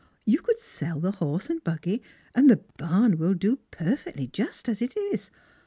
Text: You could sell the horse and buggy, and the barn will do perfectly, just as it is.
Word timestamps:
You 0.25 0.39
could 0.41 0.57
sell 0.57 0.99
the 0.99 1.11
horse 1.11 1.47
and 1.47 1.63
buggy, 1.63 2.01
and 2.33 2.49
the 2.49 2.63
barn 2.79 3.19
will 3.19 3.35
do 3.35 3.59
perfectly, 3.69 4.25
just 4.25 4.67
as 4.67 4.81
it 4.81 4.97
is. 4.97 5.29